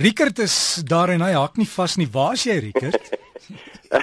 Rickert 0.00 0.38
is 0.38 0.82
daar 0.84 1.10
en 1.12 1.20
hy 1.20 1.34
hak 1.36 1.58
nie 1.60 1.68
vas 1.68 1.98
nie. 2.00 2.06
Waar 2.08 2.32
is 2.32 2.46
jy, 2.48 2.54
Rickert? 2.64 3.10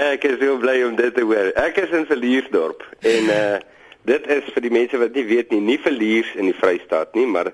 ek 0.00 0.26
is 0.28 0.36
so 0.42 0.58
bly 0.60 0.82
om 0.84 0.98
dit 0.98 1.14
te 1.16 1.24
hoor. 1.24 1.48
Ek 1.56 1.80
is 1.80 1.94
in 1.96 2.04
Verliersdorp 2.10 2.84
en 3.00 3.32
uh 3.32 3.58
dit 4.08 4.26
is 4.32 4.46
vir 4.52 4.64
die 4.64 4.72
mense 4.72 4.96
wat 5.00 5.16
nie 5.16 5.24
weet 5.28 5.50
nie, 5.52 5.60
nie 5.64 5.78
Verliers 5.80 6.28
in 6.40 6.48
die 6.48 6.56
Vrystaat 6.56 7.16
nie, 7.16 7.24
maar 7.28 7.52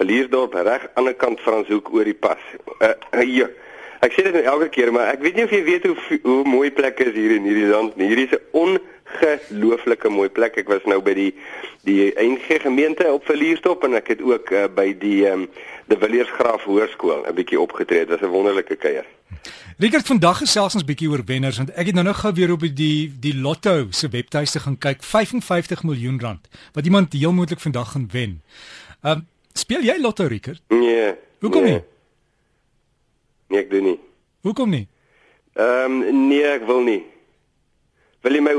Verliersdorp 0.00 0.56
reg 0.56 0.64
aan 0.64 0.88
die 0.88 1.00
ander 1.02 1.16
kant 1.20 1.44
Franshoek 1.44 1.92
oor 1.92 2.08
die 2.08 2.16
pas. 2.16 2.40
Uh, 2.78 2.94
uh 3.12 3.28
ja. 3.28 3.50
Ek 4.04 4.16
sê 4.16 4.24
dit 4.24 4.36
nou 4.36 4.44
elke 4.54 4.70
keer, 4.72 4.92
maar 4.96 5.12
ek 5.12 5.20
weet 5.24 5.36
nie 5.36 5.44
of 5.44 5.52
jy 5.52 5.60
weet 5.66 5.88
hoe 5.90 6.20
hoe 6.24 6.40
mooi 6.48 6.70
plekke 6.72 7.10
is 7.10 7.16
hier 7.16 7.36
in 7.36 7.48
hierdie 7.48 7.68
land 7.68 8.00
nie. 8.00 8.08
Hierdie 8.14 8.30
is 8.30 8.38
'n 8.38 8.44
ongelooflike 9.16 10.08
mooi 10.08 10.28
plek. 10.28 10.56
Ek 10.56 10.68
was 10.68 10.84
nou 10.84 11.00
by 11.02 11.14
die 11.16 11.32
die 11.86 12.12
NG 12.18 12.60
gemeente 12.62 13.06
op 13.12 13.24
Verlierstop 13.24 13.84
en 13.86 13.94
ek 13.94 14.08
het 14.16 14.22
ook 14.22 14.50
uh, 14.50 14.64
by 14.74 14.90
die 14.98 15.26
um, 15.30 15.46
die 15.86 15.98
Villiersgraaf 15.98 16.64
Hoërskool 16.66 17.26
'n 17.26 17.34
bietjie 17.34 17.60
opgetree. 17.60 18.06
Dit 18.06 18.08
was 18.08 18.28
'n 18.28 18.32
wonderlike 18.32 18.76
kuier. 18.76 19.06
Richard 19.78 20.06
vandag 20.06 20.38
gesels 20.38 20.74
ons 20.74 20.84
bietjie 20.84 21.08
oor 21.10 21.22
wenners 21.24 21.56
want 21.56 21.70
ek 21.70 21.86
het 21.86 21.94
nou 21.94 22.04
nou 22.04 22.14
gou 22.14 22.32
weer 22.32 22.52
op 22.52 22.60
die 22.60 23.12
die 23.20 23.34
Lotto 23.34 23.86
se 23.90 24.08
webtuiste 24.08 24.60
gaan 24.60 24.78
kyk 24.78 25.02
55 25.02 25.82
miljoen 25.82 26.20
rand 26.20 26.48
wat 26.72 26.84
iemand 26.84 27.12
heel 27.12 27.32
moontlik 27.32 27.60
vandag 27.60 27.92
gaan 27.92 28.08
wen. 28.12 28.42
Ehm 29.02 29.12
um, 29.12 29.26
speel 29.52 29.82
jy 29.82 30.00
Lotto 30.00 30.26
Richard? 30.26 30.62
Nee. 30.68 31.14
Hoekom 31.40 31.62
nee. 31.62 31.72
nie? 31.72 31.82
Nee, 33.48 33.60
ek 33.60 33.70
doen 33.70 33.84
nie. 33.84 33.98
Hoekom 34.40 34.70
nie? 34.70 34.88
Ehm 35.54 36.02
um, 36.02 36.28
nee, 36.28 36.42
ek 36.42 36.66
wil 36.66 36.82
nie. 36.82 37.04
Wil 38.26 38.34
jy 38.34 38.42
my 38.42 38.54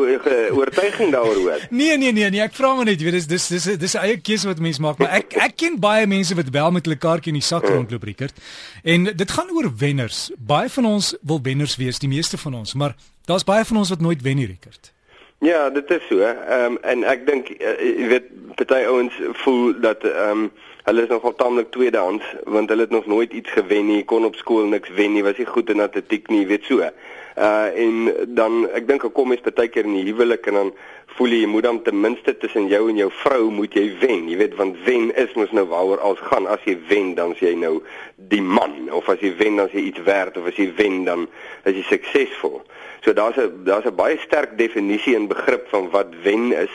oortuiging 0.55 1.11
daaroor 1.11 1.39
hoor? 1.41 1.63
Nee 1.81 1.97
nee 1.99 2.13
nee 2.15 2.29
nee, 2.31 2.39
ek 2.39 2.53
vra 2.55 2.71
maar 2.77 2.87
net, 2.87 3.01
jy 3.01 3.09
weet 3.09 3.17
dis 3.17 3.27
dis 3.27 3.47
dis 3.51 3.65
dis 3.81 3.95
'n 3.99 4.03
eie 4.05 4.17
keuse 4.23 4.47
wat 4.47 4.61
mense 4.63 4.79
maak, 4.81 5.01
maar 5.03 5.11
ek 5.19 5.35
ek 5.35 5.57
ken 5.59 5.75
baie 5.79 6.07
mense 6.07 6.35
wat 6.39 6.49
wel 6.55 6.71
met 6.71 6.87
hulle 6.87 6.95
kaartjie 6.95 7.33
in 7.35 7.39
die 7.41 7.43
sak 7.43 7.67
rondloop, 7.67 8.03
Rickert. 8.07 8.39
En 8.83 9.11
dit 9.11 9.31
gaan 9.31 9.51
oor 9.51 9.67
wenners. 9.77 10.29
Baie 10.39 10.69
van 10.71 10.85
ons 10.85 11.15
wil 11.21 11.41
wenners 11.43 11.75
wees, 11.75 11.99
die 11.99 12.07
meeste 12.07 12.37
van 12.39 12.53
ons, 12.63 12.73
maar 12.79 12.95
daar's 13.27 13.43
baie 13.43 13.65
van 13.65 13.77
ons 13.83 13.89
wat 13.91 13.99
nooit 13.99 14.21
wen 14.23 14.39
nie, 14.39 14.47
Rickert. 14.47 14.93
Ja, 15.39 15.69
dit 15.69 15.89
is 15.89 16.07
so. 16.07 16.19
Ehm 16.19 16.63
um, 16.65 16.77
en 16.81 17.03
ek 17.05 17.27
dink 17.27 17.49
uh, 17.61 17.75
jy 17.77 18.07
weet 18.09 18.29
party 18.57 18.79
ouens 18.89 19.13
voel 19.43 19.75
dat 19.83 20.01
ehm 20.01 20.47
um, 20.47 20.47
hulle 20.87 21.03
is 21.05 21.11
nogal 21.11 21.35
taamlik 21.37 21.69
tweedehands 21.75 22.25
want 22.43 22.69
hulle 22.73 22.87
het 22.87 22.95
nog 22.95 23.05
nooit 23.05 23.33
iets 23.33 23.51
gewen 23.53 23.85
nie, 23.85 24.03
kon 24.03 24.25
op 24.25 24.35
skool 24.35 24.65
niks 24.65 24.89
wen 24.97 25.13
nie, 25.13 25.21
was 25.23 25.37
nie 25.37 25.45
goed 25.45 25.69
in 25.69 25.83
atletiek 25.83 26.31
nie, 26.33 26.47
weet 26.49 26.65
so. 26.65 26.81
Uh 26.81 27.69
en 27.85 28.09
dan 28.39 28.65
ek 28.73 28.87
dink 28.89 29.05
ek 29.05 29.13
kom 29.13 29.29
mens 29.29 29.45
baie 29.45 29.69
keer 29.69 29.85
in 29.85 29.99
die 29.99 30.07
huwelik 30.09 30.49
en 30.49 30.57
dan 30.61 30.73
voel 31.15 31.33
jy 31.33 31.39
jy 31.41 31.49
moet 31.49 31.63
dan 31.63 31.81
ten 31.81 31.99
minste 32.01 32.37
tussen 32.37 32.67
jou 32.67 32.89
en 32.89 32.97
jou 32.99 33.09
vrou 33.23 33.49
moet 33.51 33.73
jy 33.73 33.85
wen. 34.01 34.27
Jy 34.29 34.37
weet 34.37 34.57
want 34.59 34.77
wen 34.85 35.09
is 35.15 35.33
mos 35.39 35.53
nou 35.55 35.65
waaroor 35.71 36.03
alles 36.03 36.23
gaan. 36.29 36.47
As 36.47 36.63
jy 36.67 36.77
wen 36.89 37.13
dan 37.15 37.33
is 37.33 37.41
jy 37.41 37.53
nou 37.55 37.79
die 38.15 38.41
man 38.41 38.91
of 38.91 39.09
as 39.09 39.23
jy 39.23 39.33
wen 39.39 39.57
dan 39.57 39.71
is 39.71 39.77
jy 39.77 39.87
iets 39.89 40.03
werd 40.05 40.37
of 40.37 40.49
as 40.51 40.59
jy 40.59 40.67
wen 40.77 41.03
dan 41.07 41.27
is 41.63 41.79
jy 41.79 41.85
suksesvol. 41.89 42.61
So 43.01 43.13
daar's 43.13 43.37
'n 43.37 43.63
daar's 43.63 43.85
'n 43.85 43.95
baie 43.95 44.17
sterk 44.19 44.57
definisie 44.57 45.15
en 45.15 45.27
begrip 45.27 45.67
van 45.69 45.89
wat 45.89 46.13
wen 46.23 46.51
is 46.51 46.73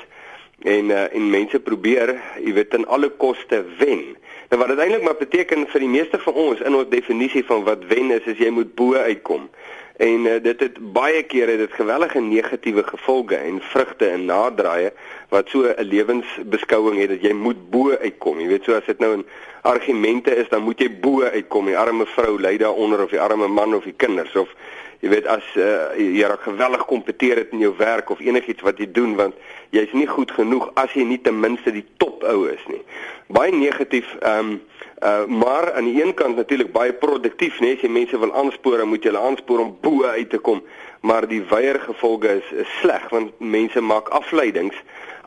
en 0.62 0.90
uh, 0.90 1.14
en 1.14 1.30
mense 1.30 1.60
probeer, 1.60 2.14
jy 2.38 2.52
weet, 2.54 2.70
ten 2.70 2.86
alle 2.86 3.10
koste 3.10 3.64
wen. 3.78 4.16
Nou 4.50 4.60
wat 4.60 4.68
dit 4.68 4.78
eintlik 4.78 5.02
maar 5.02 5.18
beteken 5.18 5.66
vir 5.66 5.80
die 5.80 5.90
meeste 5.90 6.18
van 6.22 6.34
ons 6.34 6.60
in 6.60 6.74
ons 6.74 6.90
definisie 6.92 7.44
van 7.44 7.64
wat 7.64 7.86
wen 7.90 8.10
is, 8.10 8.26
is 8.30 8.38
jy 8.38 8.50
moet 8.50 8.74
bo 8.78 8.94
uitkom. 8.94 9.48
En 10.02 10.24
uh, 10.26 10.42
dit 10.42 10.60
het 10.60 10.78
baie 10.92 11.22
kere 11.22 11.56
dit 11.56 11.72
gewellige 11.72 12.20
negatiewe 12.20 12.82
gevolge 12.82 13.36
en 13.36 13.60
vrugte 13.62 14.08
en 14.10 14.24
naderdraaie 14.24 14.90
wat 15.30 15.48
so 15.48 15.62
'n 15.62 15.84
lewensbeskouing 15.92 16.98
het 16.98 17.08
dat 17.08 17.22
jy 17.22 17.32
moet 17.32 17.70
bo 17.70 17.94
uitkom. 17.96 18.40
Jy 18.40 18.48
weet 18.48 18.64
so 18.64 18.74
as 18.74 18.86
dit 18.86 18.98
nou 18.98 19.16
'n 19.16 19.26
argumente 19.62 20.34
is, 20.36 20.48
dan 20.48 20.62
moet 20.62 20.80
jy 20.80 20.90
bo 21.00 21.22
uitkom. 21.22 21.66
Die 21.66 21.78
arme 21.78 22.06
vrou 22.06 22.40
ly 22.40 22.56
daaronder 22.56 23.02
of 23.02 23.10
die 23.10 23.20
arme 23.20 23.48
man 23.48 23.74
of 23.74 23.84
die 23.84 23.94
kinders 23.96 24.36
of 24.36 24.48
jy 25.02 25.10
weet 25.10 25.26
as 25.26 25.46
uh, 25.58 25.92
jy 25.98 26.22
raak 26.22 26.46
geweldig 26.46 26.84
kompeteer 26.86 27.42
het 27.42 27.54
in 27.54 27.64
jou 27.64 27.72
werk 27.78 28.10
of 28.14 28.22
enigiets 28.22 28.62
wat 28.62 28.78
jy 28.78 28.86
doen 28.94 29.16
want 29.18 29.34
jy's 29.74 29.92
nie 29.96 30.06
goed 30.06 30.30
genoeg 30.30 30.70
as 30.78 30.94
jy 30.94 31.04
nie 31.08 31.20
ten 31.20 31.40
minste 31.42 31.74
die 31.74 31.84
top 31.98 32.22
ou 32.22 32.46
is 32.50 32.62
nie. 32.70 32.82
Baie 33.32 33.54
negatief 33.54 34.16
ehm 34.20 34.54
um, 34.54 34.60
Uh 35.02 35.26
maar 35.26 35.72
aan 35.74 35.84
die 35.84 36.02
een 36.04 36.14
kant 36.14 36.36
natuurlik 36.36 36.72
baie 36.72 36.92
produktief, 36.92 37.58
né? 37.58 37.72
As 37.74 37.80
jy 37.82 37.88
mense 37.90 38.18
wil 38.18 38.30
aanspoor, 38.38 38.84
moet 38.86 39.02
jy 39.02 39.10
hulle 39.10 39.22
aanspoor 39.26 39.58
om 39.58 39.72
bo 39.82 40.04
uit 40.04 40.30
te 40.30 40.38
kom. 40.38 40.60
Maar 41.00 41.26
die 41.26 41.40
weier 41.50 41.80
gevolge 41.82 42.36
is, 42.38 42.52
is 42.62 42.76
sleg 42.78 43.08
want 43.10 43.40
mense 43.42 43.80
maak 43.82 44.12
afleidings 44.14 44.78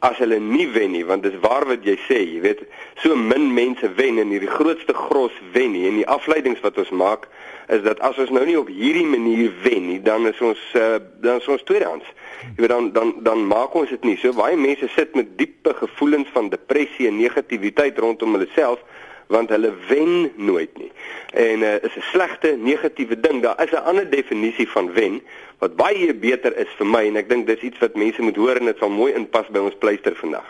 as 0.05 0.19
hulle 0.21 0.37
nie 0.39 0.67
wen 0.69 0.93
nie, 0.93 1.03
want 1.07 1.25
dis 1.25 1.35
waar 1.41 1.65
wat 1.69 1.85
jy 1.87 1.95
sê, 2.05 2.19
jy 2.35 2.41
weet, 2.43 2.61
so 3.01 3.15
min 3.17 3.47
mense 3.55 3.87
wen 3.97 4.19
en 4.21 4.33
hierdie 4.33 4.51
grootste 4.51 4.93
gros 4.93 5.33
wen 5.55 5.73
nie 5.73 5.85
en 5.89 5.99
die 6.01 6.07
afleidings 6.17 6.61
wat 6.65 6.77
ons 6.81 6.91
maak 6.93 7.25
is 7.73 7.81
dat 7.85 8.01
as 8.05 8.19
ons 8.21 8.33
nou 8.35 8.43
nie 8.45 8.57
op 8.59 8.69
hierdie 8.69 9.07
manier 9.09 9.53
wen 9.63 9.87
nie, 9.89 9.99
dan 10.05 10.27
is 10.29 10.41
ons 10.45 10.61
uh, 10.77 10.99
dan 11.23 11.41
is 11.41 11.47
ons 11.49 11.63
tweedehands. 11.65 12.05
Jy 12.51 12.59
weet 12.61 12.73
dan 12.75 12.91
dan 12.93 13.15
dan 13.25 13.45
maak 13.49 13.73
ons 13.73 13.89
dit 13.89 14.05
nie. 14.05 14.17
So 14.21 14.35
baie 14.37 14.57
mense 14.59 14.89
sit 14.93 15.15
met 15.17 15.33
diepe 15.39 15.73
gevoelens 15.79 16.29
van 16.35 16.51
depressie 16.53 17.09
en 17.09 17.17
negativiteit 17.17 17.97
rondom 17.97 18.37
hulle 18.37 18.49
self 18.53 18.83
want 19.27 19.49
hulle 19.49 19.73
wen 19.87 20.31
nooit 20.35 20.77
nie. 20.77 20.91
En 21.33 21.59
uh, 21.61 21.73
is 21.83 21.95
'n 21.95 22.05
slegte 22.11 22.57
negatiewe 22.57 23.19
ding. 23.19 23.41
Daar 23.41 23.63
is 23.63 23.71
'n 23.71 23.85
ander 23.85 24.09
definisie 24.09 24.69
van 24.69 24.93
wen 24.93 25.21
wat 25.59 25.75
baie 25.75 26.13
beter 26.13 26.55
is 26.57 26.69
vir 26.77 26.87
my 26.87 27.05
en 27.07 27.15
ek 27.15 27.29
dink 27.29 27.47
dis 27.47 27.59
iets 27.59 27.79
wat 27.79 27.95
mense 27.95 28.21
moet 28.21 28.35
hoor 28.35 28.59
en 28.59 28.65
dit 28.65 28.77
sal 28.77 28.89
mooi 28.89 29.13
inpas 29.13 29.47
by 29.53 29.59
ons 29.59 29.77
pleister 29.79 30.15
vandag. 30.15 30.47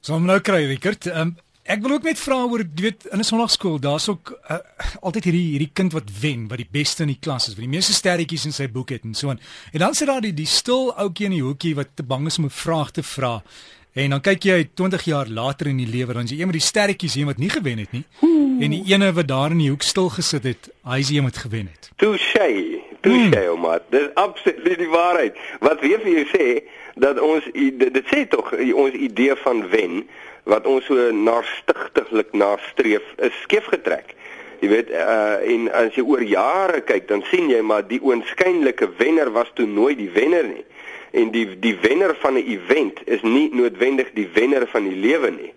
So 0.00 0.14
om 0.14 0.24
nou 0.24 0.38
kry 0.40 0.66
Rickert, 0.70 1.06
um, 1.06 1.34
ek 1.70 1.82
wil 1.84 1.98
ook 1.98 2.06
net 2.08 2.18
vra 2.18 2.38
oor 2.46 2.62
jy 2.62 2.82
weet 2.86 3.04
in 3.12 3.18
'n 3.18 3.24
sonnaarskool, 3.24 3.78
daar's 3.78 4.08
ook 4.08 4.32
uh, 4.50 4.58
altyd 5.02 5.24
hierdie 5.24 5.50
hierdie 5.54 5.72
kind 5.72 5.92
wat 5.92 6.08
wen, 6.20 6.48
wat 6.48 6.58
die 6.58 6.70
beste 6.70 7.02
in 7.02 7.12
die 7.12 7.20
klas 7.20 7.48
is, 7.48 7.54
wat 7.54 7.66
die 7.66 7.74
meeste 7.76 7.92
sterretjies 7.92 8.46
in 8.46 8.52
sy 8.52 8.68
boek 8.68 8.90
het 8.90 9.04
en 9.04 9.14
so 9.14 9.28
aan. 9.28 9.40
En 9.72 9.78
dan 9.78 9.94
sit 9.94 10.08
daar 10.08 10.20
die 10.20 10.34
die 10.34 10.46
stil 10.46 10.94
ouetjie 10.96 11.26
in 11.26 11.36
die 11.36 11.44
hoekie 11.44 11.74
wat 11.74 11.92
te 11.94 12.02
bang 12.02 12.26
is 12.26 12.38
om 12.38 12.44
'n 12.44 12.50
vraag 12.64 12.90
te 12.90 13.02
vra. 13.02 13.42
En 13.92 14.12
dan 14.14 14.20
kyk 14.22 14.44
jy 14.46 14.58
20 14.78 15.02
jaar 15.04 15.26
later 15.26 15.66
in 15.66 15.80
die 15.82 15.88
lewe 15.90 16.14
dan 16.14 16.28
is 16.28 16.30
jy 16.30 16.40
een 16.40 16.50
met 16.50 16.58
die 16.60 16.62
sterretjies 16.62 17.16
hier 17.18 17.26
wat 17.26 17.40
nie 17.42 17.50
gewen 17.50 17.80
het 17.82 17.90
nie. 17.90 18.04
Oeh. 18.22 18.62
En 18.62 18.70
die 18.70 18.84
ene 18.86 19.10
wat 19.16 19.26
daar 19.26 19.50
in 19.50 19.58
die 19.64 19.70
hoek 19.72 19.82
stil 19.82 20.12
gesit 20.14 20.46
het, 20.46 20.68
hy 20.86 21.00
is 21.02 21.10
die 21.10 21.18
een 21.18 21.26
wat 21.26 21.40
gewen 21.42 21.66
het. 21.66 21.90
Touché. 21.98 22.78
Touché, 23.00 23.46
hmm. 23.48 23.60
maar 23.60 23.82
dis 23.90 24.06
absoluut 24.14 24.78
die 24.78 24.88
waarheid. 24.92 25.38
Wat 25.64 25.82
weer 25.82 25.98
vir 26.04 26.12
jou 26.20 26.26
sê 26.30 26.46
dat 27.02 27.18
ons 27.18 27.44
dit, 27.50 27.82
dit 27.98 28.14
sê 28.14 28.22
tog 28.30 28.52
ons 28.54 28.94
idee 28.94 29.34
van 29.42 29.66
wen 29.74 30.04
wat 30.46 30.66
ons 30.70 30.86
so 30.86 31.10
naastigtiglik 31.10 32.30
nastreef 32.30 33.06
is 33.18 33.42
skeef 33.42 33.66
getrek. 33.74 34.14
Jy 34.60 34.70
weet 34.70 34.90
uh 34.94 35.40
en 35.50 35.70
as 35.74 35.96
jy 35.98 36.04
oor 36.04 36.22
jare 36.22 36.84
kyk 36.86 37.08
dan 37.08 37.24
sien 37.32 37.50
jy 37.50 37.62
maar 37.64 37.82
die 37.88 37.98
oënskynlike 38.04 38.92
wenner 39.00 39.32
was 39.34 39.50
toe 39.58 39.66
nooit 39.66 39.98
die 39.98 40.12
wenner 40.14 40.46
nie 40.46 40.66
en 41.10 41.30
die 41.30 41.58
die 41.58 41.76
wenner 41.82 42.14
van 42.20 42.34
'n 42.34 42.46
event 42.46 43.00
is 43.04 43.22
nie 43.22 43.48
noodwendig 43.52 44.12
die 44.12 44.28
wenner 44.32 44.66
van 44.66 44.88
die 44.88 44.96
lewe 44.96 45.30
nie. 45.30 45.52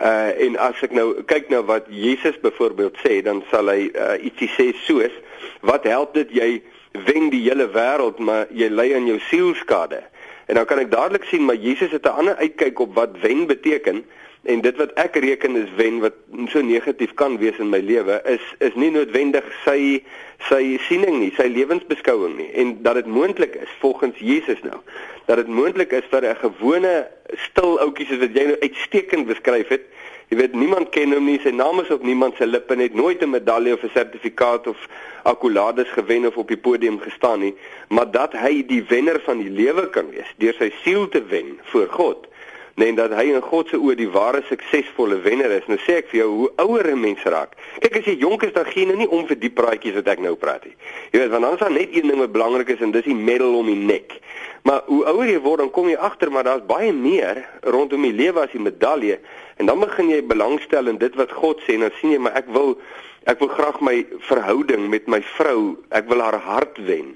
Uh 0.00 0.30
en 0.46 0.56
as 0.56 0.82
ek 0.82 0.92
nou 0.92 1.22
kyk 1.22 1.48
na 1.48 1.62
wat 1.62 1.86
Jesus 1.88 2.40
byvoorbeeld 2.40 2.96
sê, 3.04 3.22
dan 3.22 3.42
sal 3.50 3.68
hy 3.68 3.90
uh, 3.94 4.24
ietsie 4.24 4.50
sê 4.56 4.72
soos 4.86 5.12
wat 5.60 5.84
help 5.84 6.14
dit 6.14 6.30
jy 6.30 6.62
wen 7.06 7.30
die 7.30 7.42
hele 7.48 7.68
wêreld 7.70 8.18
maar 8.18 8.46
jy 8.50 8.68
ly 8.68 8.94
aan 8.94 9.06
jou 9.06 9.18
sielskade. 9.28 10.02
En 10.46 10.54
dan 10.54 10.64
kan 10.64 10.78
ek 10.78 10.90
dadelik 10.90 11.24
sien 11.24 11.44
maar 11.44 11.56
Jesus 11.56 11.90
het 11.90 12.04
'n 12.04 12.18
ander 12.18 12.36
uitkyk 12.36 12.78
op 12.78 12.94
wat 12.94 13.20
wen 13.20 13.46
beteken 13.46 14.04
en 14.42 14.60
dit 14.60 14.76
wat 14.76 14.90
ek 14.98 15.16
reken 15.22 15.56
is 15.56 15.70
wen 15.78 16.00
wat 16.02 16.18
so 16.50 16.62
negatief 16.66 17.14
kan 17.14 17.38
wees 17.38 17.58
in 17.62 17.70
my 17.70 17.78
lewe 17.78 18.18
is 18.26 18.42
is 18.58 18.74
nie 18.74 18.90
noodwendig 18.90 19.46
sy 19.64 20.02
sy 20.48 20.78
siening 20.88 21.20
nie, 21.20 21.30
sy 21.36 21.46
lewensbeskouing 21.46 22.34
nie 22.36 22.50
en 22.58 22.74
dat 22.82 22.98
dit 22.98 23.06
moontlik 23.06 23.54
is 23.54 23.74
volgens 23.80 24.18
Jesus 24.18 24.62
nou 24.66 24.80
dat 25.26 25.36
dit 25.36 25.48
moontlik 25.48 25.92
is 25.92 26.08
vir 26.10 26.26
'n 26.30 26.36
gewone 26.36 27.06
stil 27.46 27.78
ouetjie 27.80 28.06
soos 28.06 28.22
wat 28.24 28.34
jy 28.36 28.44
nou 28.46 28.58
uitstekend 28.60 29.26
beskryf 29.26 29.68
het. 29.68 29.84
Jy 30.28 30.36
weet 30.36 30.54
niemand 30.54 30.88
ken 30.90 31.12
hom 31.12 31.24
nie, 31.24 31.38
sy 31.42 31.50
naam 31.50 31.80
is 31.80 31.90
op 31.90 32.02
niemand 32.02 32.36
se 32.36 32.46
lippe 32.46 32.74
net 32.76 32.94
nooit 32.94 33.22
'n 33.22 33.30
medalje 33.30 33.74
of 33.74 33.82
'n 33.84 33.90
sertifikaat 33.94 34.66
of 34.66 34.88
akkolades 35.22 35.88
gewen 35.88 36.26
of 36.26 36.36
op 36.36 36.48
die 36.48 36.56
podium 36.56 36.98
gestaan 37.00 37.40
nie, 37.40 37.54
maar 37.88 38.10
dat 38.10 38.32
hy 38.32 38.64
die 38.66 38.84
wenner 38.88 39.20
van 39.24 39.38
die 39.38 39.50
lewe 39.50 39.88
kan 39.90 40.10
wees 40.10 40.34
deur 40.36 40.54
sy 40.58 40.72
siel 40.82 41.08
te 41.08 41.22
wen 41.24 41.58
voor 41.62 41.88
God 41.88 42.31
nee 42.74 42.88
en 42.88 42.96
dat 42.96 43.12
hy 43.16 43.24
in 43.32 43.42
God 43.44 43.68
se 43.68 43.76
oë 43.76 43.96
die 43.98 44.08
ware 44.10 44.42
suksesvolle 44.48 45.20
wenner 45.24 45.50
is. 45.50 45.66
Nou 45.68 45.78
sê 45.84 45.98
ek 46.00 46.08
vir 46.12 46.22
jou 46.22 46.28
hoe 46.30 46.50
ouer 46.64 46.88
'n 46.92 47.00
mens 47.00 47.22
raak. 47.24 47.56
Kyk 47.80 47.96
as 47.96 48.04
jy 48.04 48.16
jonk 48.18 48.42
is 48.42 48.52
dan 48.52 48.64
gee 48.64 48.82
jy 48.84 48.88
nou 48.88 48.96
nie 48.96 49.08
om 49.08 49.26
vir 49.26 49.36
die 49.36 49.50
praatjies 49.50 49.94
wat 49.94 50.08
ek 50.08 50.20
nou 50.20 50.34
praat 50.36 50.64
nie. 50.64 50.76
Jy 51.12 51.18
weet 51.18 51.30
want 51.30 51.42
dan 51.42 51.52
is 51.52 51.60
daar 51.60 51.70
net 51.70 51.88
een 51.92 52.08
ding 52.08 52.18
wat 52.18 52.32
belangrik 52.32 52.68
is 52.68 52.80
en 52.80 52.90
dis 52.90 53.04
die 53.04 53.14
medal 53.14 53.54
om 53.54 53.66
die 53.66 53.76
nek. 53.76 54.20
Maar 54.62 54.82
hoe 54.86 55.04
ouer 55.04 55.26
jy 55.26 55.40
word 55.40 55.58
dan 55.58 55.70
kom 55.70 55.88
jy 55.88 55.96
agter 55.96 56.30
maar 56.30 56.44
daar's 56.44 56.66
baie 56.66 56.92
meer 56.92 57.44
rondom 57.62 58.02
die 58.02 58.12
lewe 58.12 58.40
as 58.40 58.52
die 58.52 58.60
medalje 58.60 59.18
en 59.56 59.66
dan 59.66 59.80
begin 59.80 60.08
jy 60.08 60.22
belangstel 60.22 60.88
in 60.88 60.98
dit 60.98 61.14
wat 61.14 61.32
God 61.32 61.60
sê 61.66 61.74
en 61.74 61.80
dan 61.80 61.96
sien 62.00 62.10
jy 62.10 62.18
maar 62.18 62.36
ek 62.38 62.46
wil 62.48 62.78
ek 63.26 63.38
wil 63.38 63.48
graag 63.48 63.80
my 63.80 64.06
verhouding 64.26 64.88
met 64.90 65.06
my 65.06 65.20
vrou, 65.36 65.76
ek 65.94 66.08
wil 66.10 66.22
haar 66.24 66.40
hart 66.42 66.78
wen. 66.86 67.12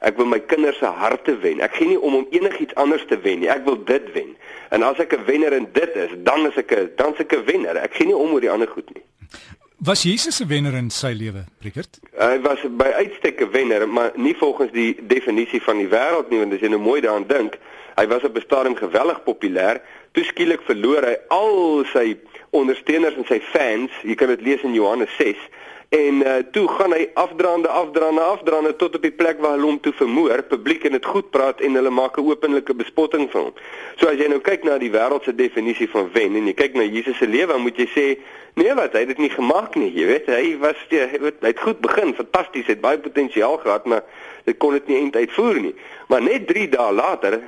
Ek 0.00 0.16
wil 0.16 0.26
my 0.26 0.38
kinders 0.40 0.78
se 0.78 0.86
harte 0.86 1.38
wen. 1.42 1.60
Ek 1.60 1.74
gee 1.74 1.88
nie 1.88 2.00
om 2.00 2.14
om 2.14 2.26
enigiets 2.30 2.74
anders 2.74 3.04
te 3.08 3.18
wen 3.20 3.40
nie. 3.40 3.50
Ek 3.50 3.64
wil 3.64 3.84
dit 3.84 4.12
wen. 4.14 4.36
En 4.70 4.82
as 4.82 4.98
ek 4.98 5.12
'n 5.12 5.24
wenner 5.24 5.52
in 5.52 5.68
dit 5.72 5.96
is, 5.96 6.10
dan 6.22 6.46
is 6.46 6.56
ek 6.56 6.72
'n 6.72 6.90
dan 6.96 7.12
is 7.12 7.20
ek 7.20 7.32
'n 7.32 7.44
wenner. 7.44 7.76
Ek 7.76 7.94
gee 7.94 8.06
nie 8.06 8.16
om 8.16 8.32
oor 8.32 8.40
die 8.40 8.50
ander 8.50 8.68
goed 8.68 8.94
nie. 8.94 9.02
Was 9.78 10.02
Jesus 10.02 10.40
'n 10.40 10.48
wenner 10.48 10.74
in 10.74 10.90
sy 10.90 11.12
lewe, 11.12 11.44
Rickert? 11.60 12.00
Hy 12.18 12.40
was 12.40 12.58
by 12.70 12.90
uitstek 13.02 13.40
'n 13.40 13.50
wenner, 13.50 13.88
maar 13.88 14.12
nie 14.16 14.34
volgens 14.34 14.72
die 14.72 14.96
definisie 15.06 15.62
van 15.62 15.78
die 15.78 15.88
wêreld 15.88 16.30
nie, 16.30 16.38
want 16.38 16.52
as 16.52 16.60
jy 16.60 16.68
nou 16.68 16.80
mooi 16.80 17.00
daaraan 17.00 17.26
dink, 17.26 17.58
hy 17.98 18.06
was 18.06 18.24
op 18.24 18.36
'n 18.36 18.46
stadium 18.46 18.76
geweldig 18.76 19.22
populêr. 19.26 19.80
Toe 20.12 20.24
skielik 20.24 20.62
verloor 20.62 21.02
hy 21.04 21.16
al 21.28 21.84
sy 21.92 22.16
ondersteuners 22.50 23.16
en 23.16 23.26
sy 23.26 23.40
fans. 23.40 23.90
Jy 24.02 24.14
kan 24.14 24.28
dit 24.28 24.40
lees 24.40 24.62
in 24.62 24.74
Johannes 24.74 25.10
6 25.16 25.36
en 25.88 26.14
uh, 26.20 26.34
toe 26.52 26.66
gaan 26.68 26.92
hy 26.92 27.06
afdraande 27.16 27.68
afdraande 27.68 28.20
afdraande 28.20 28.76
tot 28.76 28.94
op 28.94 29.02
die 29.02 29.12
plek 29.12 29.38
waar 29.40 29.54
hulle 29.56 29.70
hom 29.70 29.78
toe 29.80 29.92
vermoor 29.96 30.42
publiek 30.50 30.84
en 30.84 30.92
dit 30.92 31.06
goed 31.12 31.30
praat 31.32 31.62
en 31.64 31.78
hulle 31.80 31.90
maak 31.90 32.18
'n 32.18 32.28
openlike 32.28 32.74
bespotting 32.74 33.30
van 33.32 33.48
hom. 33.48 33.54
So 33.96 34.08
as 34.08 34.20
jy 34.20 34.28
nou 34.28 34.40
kyk 34.40 34.64
na 34.64 34.76
die 34.78 34.92
wêreldse 34.92 35.32
definisie 35.34 35.88
van 35.88 36.10
wen 36.12 36.36
en 36.36 36.46
jy 36.46 36.52
kyk 36.54 36.74
na 36.74 36.84
Jesus 36.84 37.16
se 37.16 37.26
lewe, 37.26 37.56
moet 37.56 37.76
jy 37.76 37.88
sê 37.88 38.18
nee 38.54 38.74
wat 38.74 38.92
hy 38.92 38.98
het 38.98 39.08
dit 39.08 39.18
nie 39.18 39.30
gemaak 39.30 39.74
nie, 39.74 39.88
jy 39.94 40.06
weet, 40.06 40.26
hy 40.26 40.58
was 40.60 40.76
het, 40.90 41.40
hy 41.40 41.48
het 41.48 41.60
goed 41.60 41.80
begin, 41.80 42.14
fantasties, 42.14 42.66
het 42.66 42.80
baie 42.80 42.98
potensiaal 42.98 43.56
gehad, 43.56 43.86
maar 43.86 44.02
dit 44.48 44.58
kon 44.58 44.76
dit 44.76 44.90
nie 44.90 45.00
eintlik 45.02 45.28
uitvoer 45.28 45.60
nie. 45.68 45.74
Maar 46.08 46.24
net 46.24 46.46
3 46.48 46.68
dae 46.72 46.92
later 46.92 47.40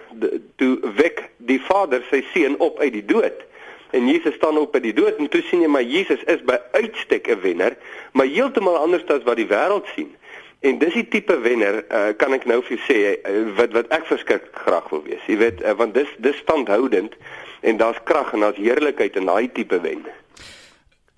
toe 0.61 0.73
wek 1.01 1.25
die 1.51 1.61
Vader 1.65 2.05
sy 2.11 2.21
seun 2.35 2.59
op 2.61 2.79
uit 2.81 2.93
die 3.01 3.07
dood 3.09 3.47
en 3.91 4.07
Jesus 4.07 4.35
staan 4.35 4.59
op 4.59 4.73
by 4.73 4.81
die 4.85 4.95
dood 4.95 5.19
en 5.19 5.29
toe 5.29 5.43
sien 5.49 5.65
jy 5.65 5.71
maar 5.71 5.87
Jesus 5.87 6.23
is 6.31 6.43
by 6.47 6.59
uitstek 6.79 7.29
'n 7.29 7.41
wenner, 7.43 7.77
maar 8.13 8.27
heeltemal 8.27 8.77
anders 8.77 9.07
as 9.07 9.27
wat 9.27 9.37
die 9.37 9.51
wêreld 9.51 9.87
sien. 9.95 10.15
En 10.61 10.79
dis 10.79 10.93
die 10.95 11.09
tipe 11.09 11.41
wenner, 11.41 11.85
uh, 11.89 12.13
kan 12.17 12.33
ek 12.33 12.45
nou 12.45 12.63
vir 12.63 12.77
jou 12.77 12.83
sê, 12.87 12.99
uh, 13.25 13.57
wat 13.57 13.73
wat 13.73 13.89
ek 13.89 14.07
verskrik 14.07 14.45
graag 14.53 14.89
wil 14.91 15.03
wees. 15.03 15.23
Jy 15.27 15.37
weet, 15.37 15.63
uh, 15.63 15.73
want 15.73 15.95
dis 15.95 16.09
dis 16.19 16.37
standhoudend 16.37 17.15
en 17.61 17.77
daar's 17.77 18.03
krag 18.05 18.33
en 18.33 18.41
daar's 18.41 18.57
heerlikheid 18.57 19.17
in 19.17 19.27
daai 19.27 19.49
tipe 19.53 19.81
wen. 19.81 20.05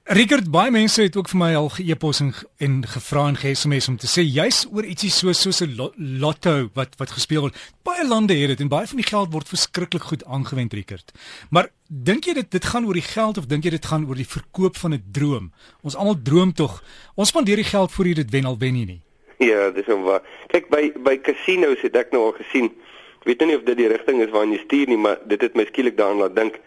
Rickert, 0.03 0.49
baie 0.51 0.71
mense 0.75 0.99
het 0.99 1.15
ook 1.15 1.29
vir 1.31 1.39
my 1.39 1.49
al 1.55 1.69
ge-epos 1.71 2.19
en, 2.25 2.33
en 2.59 2.81
gevra 2.91 3.29
en 3.31 3.37
ge-SMS 3.39 3.87
om 3.87 3.99
te 4.03 4.09
sê 4.11 4.25
jy's 4.27 4.65
oor 4.75 4.83
ietsie 4.83 5.13
so 5.15 5.31
soos 5.31 5.63
'n 5.63 5.77
lotto 6.19 6.71
wat 6.75 6.97
wat 6.99 7.15
gespeel 7.15 7.47
word. 7.47 7.55
Baie 7.87 8.03
lande 8.03 8.35
het 8.35 8.51
dit 8.51 8.61
en 8.61 8.69
baie 8.69 8.87
van 8.87 8.99
die 8.99 9.07
geld 9.07 9.31
word 9.31 9.47
verskriklik 9.47 10.03
goed 10.03 10.25
aangewend, 10.25 10.75
Rickert. 10.75 11.13
Maar 11.51 11.71
dink 11.87 12.25
jy 12.27 12.35
dit 12.35 12.51
dit 12.51 12.65
gaan 12.65 12.87
oor 12.87 12.99
die 12.99 13.11
geld 13.15 13.39
of 13.39 13.47
dink 13.47 13.63
jy 13.63 13.71
dit 13.71 13.87
gaan 13.87 14.09
oor 14.09 14.19
die 14.19 14.27
verkoop 14.27 14.77
van 14.77 14.95
'n 14.95 15.05
droom? 15.13 15.53
Ons 15.83 15.95
almal 15.95 16.19
droom 16.23 16.53
tog. 16.53 16.83
Ons 17.15 17.29
spandeer 17.29 17.63
die 17.63 17.71
geld 17.71 17.93
voor 17.93 18.07
jy 18.07 18.15
dit 18.15 18.31
wen 18.31 18.45
al 18.45 18.59
wen 18.59 18.77
jy 18.77 18.85
nie. 18.85 19.03
Ja, 19.39 19.71
dis 19.71 19.87
hom 19.87 20.03
waar. 20.03 20.23
Kyk 20.49 20.69
by 20.69 20.93
by 20.99 21.21
casinos 21.21 21.79
het 21.81 21.95
ek 21.95 22.11
nou 22.11 22.25
al 22.25 22.35
gesien. 22.43 22.75
Ek 23.21 23.25
weet 23.25 23.47
nie 23.47 23.57
of 23.57 23.63
dit 23.63 23.77
die 23.77 23.89
rigting 23.89 24.21
is 24.21 24.31
waarna 24.31 24.59
jy 24.59 24.65
stuur 24.65 24.89
nie, 24.89 24.99
maar 24.99 25.19
dit 25.27 25.41
het 25.41 25.55
my 25.55 25.65
skielik 25.65 25.97
daaraan 25.97 26.19
laat 26.19 26.35
dink. 26.35 26.59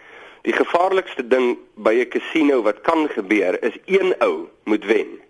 Die 0.46 0.54
gevaarlikste 0.54 1.24
ding 1.28 1.58
by 1.74 1.94
'n 2.00 2.10
casino 2.14 2.62
wat 2.62 2.82
kan 2.82 3.10
gebeur 3.10 3.64
is 3.64 3.78
een 3.86 4.14
ou 4.20 4.48
moet 4.64 4.86
wen. 4.86 5.22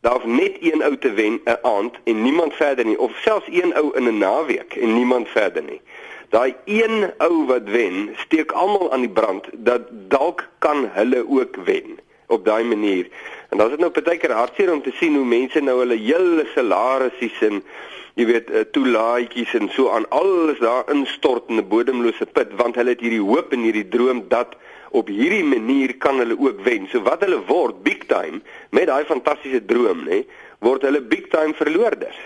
Daar's 0.00 0.24
net 0.24 0.56
een 0.60 0.82
ou 0.82 0.96
te 0.96 1.12
wen 1.12 1.40
'n 1.44 1.58
aand 1.62 1.94
en 2.04 2.22
niemand 2.22 2.54
verder 2.54 2.84
nie 2.84 2.98
of 2.98 3.12
selfs 3.16 3.48
een 3.48 3.74
ou 3.74 3.96
in 3.96 4.08
'n 4.08 4.18
naweek 4.18 4.74
en 4.74 4.94
niemand 4.94 5.28
verder 5.28 5.62
nie. 5.62 5.80
Daai 6.28 6.54
een 6.64 7.12
ou 7.18 7.46
wat 7.46 7.64
wen, 7.64 8.16
steek 8.16 8.52
almal 8.52 8.92
aan 8.92 9.00
die 9.00 9.16
brand 9.20 9.44
dat 9.52 9.82
dalk 9.90 10.48
kan 10.58 10.88
hulle 10.92 11.28
ook 11.28 11.56
wen 11.56 11.98
op 12.26 12.44
daai 12.44 12.64
manier. 12.64 13.08
En 13.48 13.56
dan 13.58 13.66
is 13.66 13.76
dit 13.76 13.80
nou 13.80 14.02
baie 14.02 14.18
keer 14.18 14.30
hartseer 14.32 14.72
om 14.72 14.82
te 14.82 14.92
sien 14.94 15.14
hoe 15.14 15.24
mense 15.24 15.60
nou 15.60 15.78
hulle 15.78 15.96
hele 15.96 16.46
salarisse 16.54 17.46
en 17.46 17.64
jy 18.14 18.26
weet 18.28 18.50
uh, 18.50 18.62
toelaatjies 18.74 19.54
en 19.58 19.70
so 19.74 19.90
aan 19.90 20.06
alles 20.14 20.60
daar 20.62 20.86
instort 20.92 21.48
in 21.50 21.58
'n 21.58 21.68
bodemlose 21.68 22.26
put 22.26 22.54
want 22.60 22.76
hulle 22.78 22.94
het 22.94 23.00
hierdie 23.00 23.22
hoop 23.22 23.52
en 23.52 23.66
hierdie 23.66 23.88
droom 23.88 24.28
dat 24.28 24.54
op 24.94 25.08
hierdie 25.10 25.44
manier 25.44 25.96
kan 25.98 26.18
hulle 26.22 26.36
ook 26.38 26.60
wen. 26.62 26.86
So 26.90 27.02
wat 27.02 27.24
hulle 27.26 27.40
word 27.46 27.82
big 27.82 28.06
time 28.06 28.40
met 28.70 28.86
daai 28.86 29.04
fantastiese 29.04 29.64
droom, 29.66 30.04
nê, 30.06 30.22
word 30.62 30.86
hulle 30.86 31.00
big 31.02 31.26
time 31.34 31.54
verloorders. 31.58 32.20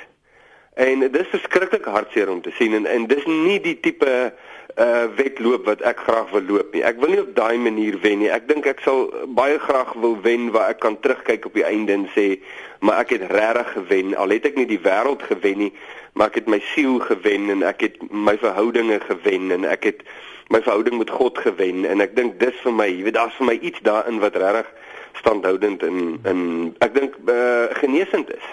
En 0.77 1.01
dit 1.01 1.17
is 1.17 1.33
verskriklik 1.33 1.85
hartseer 1.85 2.29
om 2.31 2.43
te 2.45 2.53
sien 2.59 2.75
en 2.75 2.87
en 2.87 3.07
dis 3.07 3.25
nie 3.25 3.59
die 3.61 3.79
tipe 3.81 4.33
uh 4.79 5.07
wedloop 5.19 5.67
wat 5.67 5.83
ek 5.83 6.05
graag 6.07 6.31
wil 6.31 6.45
loop 6.47 6.75
nie. 6.75 6.85
Ek 6.87 7.01
wil 7.03 7.11
nie 7.11 7.21
op 7.23 7.35
daai 7.35 7.59
manier 7.59 7.99
wen 8.03 8.23
nie. 8.23 8.31
Ek 8.31 8.47
dink 8.47 8.67
ek 8.71 8.83
sal 8.85 9.09
baie 9.35 9.59
graag 9.59 9.91
wil 9.99 10.15
wen 10.23 10.53
waar 10.55 10.71
ek 10.75 10.81
kan 10.85 10.99
terugkyk 11.03 11.49
op 11.51 11.59
die 11.59 11.67
einde 11.67 11.97
en 11.97 12.07
sê, 12.15 12.39
maar 12.79 13.03
ek 13.03 13.17
het 13.17 13.27
regtig 13.33 13.73
gewen. 13.75 14.15
Al 14.15 14.35
het 14.37 14.47
ek 14.47 14.59
nie 14.61 14.69
die 14.71 14.81
wêreld 14.85 15.25
gewen 15.27 15.65
nie, 15.65 15.73
maar 16.15 16.31
ek 16.31 16.43
het 16.43 16.53
my 16.55 16.61
siel 16.71 17.01
gewen 17.03 17.51
en 17.57 17.67
ek 17.67 17.83
het 17.89 17.99
my 18.11 18.37
verhoudinge 18.39 19.01
gewen 19.09 19.51
en 19.59 19.67
ek 19.67 19.91
het 19.91 20.07
my 20.49 20.63
verhouding 20.63 20.99
met 21.03 21.11
God 21.11 21.39
gewen 21.43 21.85
en 21.85 22.01
ek 22.01 22.15
dink 22.17 22.39
dis 22.41 22.57
vir 22.63 22.73
my, 22.73 22.87
jy 22.89 23.03
weet, 23.09 23.19
daar's 23.19 23.37
vir 23.37 23.51
my 23.51 23.59
iets 23.59 23.83
daarin 23.85 24.23
wat 24.23 24.39
regtig 24.39 24.71
standhoudend 25.19 25.83
en 25.83 25.99
en 26.23 26.41
ek 26.85 26.95
dink 26.95 27.19
uh 27.27 27.67
genesend 27.83 28.31
is. 28.31 28.49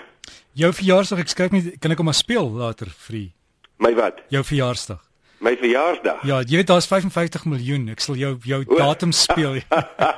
Jou 0.57 0.73
verjaarsdag, 0.73 1.21
ek 1.21 1.31
skryf 1.31 1.53
net 1.53 1.73
kan 1.83 1.93
ek 1.93 2.01
hom 2.01 2.09
maar 2.09 2.17
speel 2.17 2.49
later 2.49 2.89
vir 3.07 3.27
My 3.77 3.91
wat? 3.93 4.23
Jou 4.31 4.41
verjaarsdag. 4.47 5.04
My 5.45 5.53
verjaarsdag. 5.61 6.23
Ja, 6.25 6.39
jy 6.41 6.57
weet 6.57 6.67
daar's 6.71 6.87
55 6.89 7.43
miljoen. 7.45 7.83
Ek 7.93 8.01
sal 8.01 8.17
jou 8.17 8.31
jou 8.49 8.63
o. 8.65 8.77
datum 8.79 9.11
speel. 9.13 9.59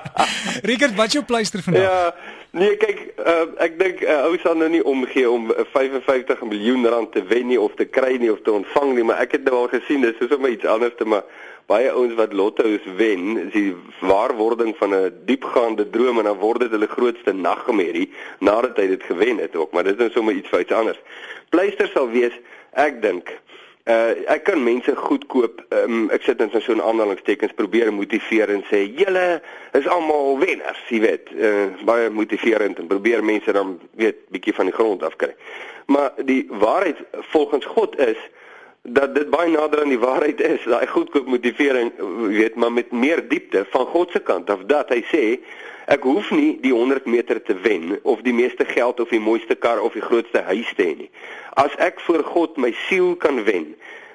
Richard, 0.69 0.95
wat 0.95 1.17
jou 1.17 1.23
pleister 1.27 1.59
vandag? 1.65 1.83
Ja, 1.83 2.35
nee, 2.55 2.77
kyk, 2.79 3.01
uh, 3.19 3.43
ek 3.65 3.75
dink 3.81 4.05
uh, 4.05 4.21
ou 4.29 4.37
sal 4.39 4.55
nou 4.55 4.69
nie 4.71 4.83
omgee 4.87 5.27
om 5.27 5.49
55 5.73 6.45
miljoen 6.47 6.87
rand 6.87 7.11
te 7.11 7.25
wen 7.27 7.51
nie 7.51 7.59
of 7.59 7.75
te 7.75 7.83
kry 7.83 8.15
nie 8.21 8.31
of 8.31 8.39
te 8.45 8.53
ontvang 8.55 8.93
nie, 8.95 9.03
maar 9.09 9.19
ek 9.25 9.35
het 9.35 9.43
nou 9.49 9.65
al 9.65 9.67
gesien 9.73 10.05
dis 10.05 10.23
is 10.23 10.31
sommer 10.31 10.53
iets 10.55 10.69
anders 10.69 10.95
te 10.95 11.07
maar 11.07 11.27
baie 11.67 11.89
ouens 11.91 12.15
wat 12.15 12.31
lotto's 12.31 12.85
wen, 12.95 13.33
is 13.41 13.51
die 13.51 13.73
waarwording 13.99 14.71
van 14.79 14.95
'n 14.95 15.11
diepgaande 15.27 15.89
droom 15.91 16.21
en 16.23 16.29
dan 16.31 16.39
word 16.39 16.63
dit 16.63 16.71
hulle 16.71 16.87
grootste 16.87 17.33
nagmerrie 17.35 18.07
nadat 18.39 18.79
hy 18.79 18.87
dit 18.95 19.03
gewen 19.03 19.43
het 19.43 19.55
ook, 19.55 19.75
maar 19.75 19.83
dit 19.83 19.99
is 19.99 19.99
nou 19.99 20.09
sommer 20.15 20.33
iets 20.33 20.47
feits 20.55 20.71
anders. 20.71 20.99
Pleister 21.49 21.91
sal 21.91 22.07
wees, 22.15 22.33
ek 22.71 23.01
dink 23.01 23.35
Uh 23.87 24.15
ek 24.27 24.43
kan 24.43 24.59
mense 24.63 24.91
goedkoop. 24.95 25.61
Um, 25.71 26.09
ek 26.11 26.25
sit 26.27 26.41
in 26.43 26.51
so 26.51 26.73
'n 26.73 26.81
aanhalingstekens 26.83 27.53
probeer 27.55 27.93
motiveer 27.93 28.49
en 28.51 28.63
sê 28.67 28.83
julle 28.83 29.41
is 29.71 29.87
almal 29.87 30.39
wenners, 30.39 30.81
jy 30.89 30.99
weet. 30.99 31.31
Uh 31.31 31.71
baie 31.87 32.09
motiverend 32.09 32.79
en 32.79 32.87
probeer 32.87 33.23
mense 33.23 33.51
dan 33.51 33.79
weet 33.95 34.19
bietjie 34.29 34.53
van 34.53 34.65
die 34.65 34.75
grond 34.75 35.03
af 35.03 35.15
kry. 35.15 35.31
Maar 35.85 36.11
die 36.25 36.47
waarheid 36.49 36.99
volgens 37.31 37.65
God 37.65 37.99
is 37.99 38.19
dat 38.81 39.15
dit 39.15 39.29
baie 39.29 39.51
nader 39.51 39.81
aan 39.81 39.93
die 39.93 39.99
waarheid 39.99 40.41
is. 40.41 40.63
Daai 40.63 40.87
goedkoop 40.87 41.27
motivering, 41.27 41.91
weet, 42.27 42.55
maar 42.55 42.71
met 42.71 42.91
meer 42.91 43.27
diepte 43.27 43.65
van 43.69 43.85
God 43.85 44.11
se 44.11 44.19
kant 44.19 44.49
af 44.49 44.65
dat 44.67 44.89
hy 44.89 45.03
sê 45.11 45.23
Ek 45.87 46.03
hoef 46.03 46.33
nie 46.35 46.57
die 46.59 46.73
100 46.75 47.05
meter 47.07 47.39
te 47.47 47.53
wen 47.63 47.93
of 48.03 48.19
die 48.25 48.33
meeste 48.35 48.65
geld 48.67 48.99
of 48.99 49.07
die 49.13 49.21
mooiste 49.23 49.55
kar 49.55 49.79
of 49.79 49.93
die 49.95 50.03
grootste 50.03 50.41
huis 50.43 50.73
te 50.75 50.83
hê 50.83 50.95
nie. 50.99 51.07
As 51.55 51.71
ek 51.79 52.01
voor 52.03 52.25
God 52.27 52.57
my 52.59 52.73
siel 52.89 53.13
kan 53.15 53.39
wen, 53.47 53.69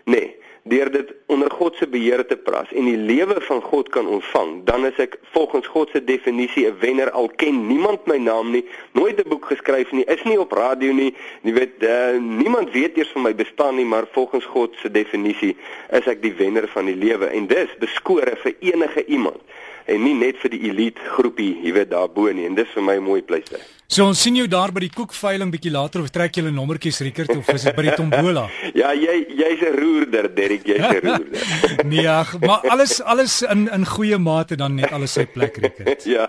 nê, 0.05 0.19
nee, 0.19 0.27
deur 0.63 0.91
dit 0.91 1.13
onder 1.27 1.51
God 1.51 1.77
se 1.77 1.87
beheer 1.89 2.27
te 2.27 2.37
plaas 2.37 2.71
en 2.73 2.87
die 2.87 2.97
lewe 2.97 3.41
van 3.49 3.61
God 3.63 3.89
kan 3.89 4.07
ontvang, 4.07 4.53
dan 4.65 4.87
is 4.87 4.99
ek 5.03 5.19
volgens 5.35 5.67
God 5.67 5.91
se 5.91 6.05
definisie 6.05 6.67
'n 6.69 6.79
wenner 6.81 7.11
al 7.11 7.29
ken 7.37 7.67
niemand 7.67 8.07
my 8.07 8.17
naam 8.17 8.51
nie, 8.51 8.65
nooit 8.93 9.19
'n 9.19 9.29
boek 9.29 9.45
geskryf 9.45 9.93
nie, 9.93 10.05
is 10.05 10.23
nie 10.23 10.39
op 10.41 10.53
radio 10.53 10.93
nie, 10.93 11.15
jy 11.43 11.53
weet, 11.53 11.83
uh, 11.83 12.19
niemand 12.21 12.71
weet 12.71 12.97
eers 12.97 13.11
van 13.13 13.23
my 13.23 13.35
bestaan 13.35 13.77
nie, 13.77 13.85
maar 13.85 14.07
volgens 14.13 14.45
God 14.45 14.77
se 14.77 14.91
definisie 14.91 15.57
is 15.91 16.07
ek 16.07 16.23
die 16.23 16.35
wenner 16.35 16.69
van 16.69 16.87
die 16.87 16.97
lewe 16.97 17.27
en 17.27 17.47
dis 17.47 17.69
beskore 17.79 18.37
vir 18.37 18.55
enige 18.61 19.05
iemand 19.07 19.41
en 19.87 20.03
nie 20.03 20.15
net 20.15 20.37
vir 20.37 20.51
die 20.51 20.63
elite 20.71 21.01
groepie, 21.01 21.59
jy 21.63 21.73
weet 21.73 21.91
daarbo 21.91 22.31
nie 22.33 22.47
en 22.47 22.55
dis 22.55 22.71
vir 22.75 22.83
my 22.83 22.97
'n 22.97 23.03
mooi 23.03 23.23
plekke. 23.23 23.82
So 23.93 24.07
ons 24.09 24.23
sien 24.25 24.39
jou 24.39 24.47
daar 24.49 24.71
by 24.73 24.87
die 24.87 24.89
koekveiling 24.89 25.51
bietjie 25.53 25.71
later 25.75 26.01
of 26.01 26.09
trek 26.09 26.33
jy 26.33 26.47
'n 26.47 26.55
nommertjies 26.57 27.03
Rickert 27.05 27.29
of 27.37 27.49
is 27.53 27.67
dit 27.69 27.77
by 27.77 27.83
die 27.83 27.93
tombola? 27.93 28.47
ja, 28.81 28.95
jy 28.97 29.17
jy's 29.37 29.61
'n 29.61 29.77
roerder, 29.77 30.33
Derek, 30.33 30.65
jy's 30.65 30.81
'n 30.81 31.05
roerder. 31.05 31.45
nee, 31.93 32.09
ag, 32.09 32.41
maar 32.41 32.65
alles 32.73 33.03
alles 33.03 33.43
in 33.43 33.69
in 33.69 33.85
goeie 33.85 34.17
mate 34.17 34.57
dan 34.57 34.77
net 34.81 34.93
alles 34.93 35.13
sy 35.13 35.27
plek 35.27 35.61
Rickert. 35.61 36.05
ja. 36.17 36.25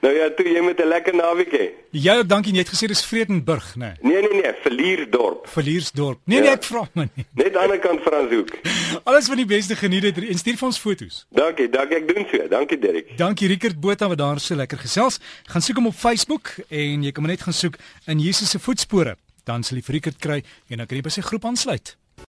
Nou 0.00 0.14
ja, 0.14 0.30
toe 0.32 0.46
jy 0.48 0.62
met 0.64 0.80
'n 0.80 0.88
lekker 0.88 1.14
naweek 1.14 1.52
hê. 1.52 1.66
Ja, 1.92 2.22
dankie, 2.22 2.54
jy 2.54 2.64
het 2.64 2.72
gesê 2.72 2.88
dis 2.88 3.04
Vredenburg, 3.04 3.76
né? 3.76 3.92
Nee. 4.00 4.12
nee, 4.12 4.22
nee, 4.22 4.40
nee, 4.40 4.52
Verliersdorp. 4.62 5.44
Verliersdorp. 5.52 6.18
Nee, 6.24 6.38
ja. 6.38 6.44
nee, 6.44 6.52
ek 6.56 6.64
vra 6.64 6.88
my 6.94 7.10
nie. 7.14 7.26
Net 7.36 7.56
aan 7.56 7.76
die 7.76 7.78
kant 7.78 8.00
Franshoek. 8.00 8.56
alles 9.04 9.28
van 9.28 9.36
die 9.36 9.44
beste 9.46 9.76
geniet 9.76 10.02
dit 10.08 10.24
en 10.32 10.38
stuur 10.38 10.56
vir 10.56 10.66
ons 10.66 10.80
foto's. 10.80 11.26
Dankie, 11.28 11.68
dankie, 11.68 12.00
ek 12.00 12.08
doen 12.08 12.24
so. 12.32 12.48
Dankie, 12.48 12.80
Derek. 12.80 13.12
Dankie 13.20 13.52
Rickert 13.52 13.76
Botha 13.76 14.08
wat 14.08 14.18
daar 14.18 14.40
so 14.40 14.56
lekker 14.56 14.80
gesels. 14.80 15.20
Gaan 15.52 15.60
soek 15.60 15.76
hom 15.76 15.92
op 15.92 15.98
Facebook 16.00 16.56
en 16.72 17.01
jy 17.04 17.12
kan 17.12 17.24
maar 17.24 17.34
net 17.34 17.44
gaan 17.46 17.56
soek 17.56 17.78
in 18.06 18.20
Jesus 18.20 18.50
se 18.50 18.58
voetspore. 18.58 19.16
Dan 19.44 19.64
sal 19.66 19.80
jy 19.80 19.84
Rickert 19.88 20.20
kry 20.22 20.42
en 20.68 20.78
dan 20.78 20.86
kan 20.86 20.98
jy 20.98 21.02
by 21.02 21.14
sy 21.14 21.24
groep 21.26 21.44
aansluit. 21.48 21.96